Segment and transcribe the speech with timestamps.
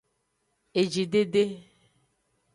[0.81, 1.43] Ejidede.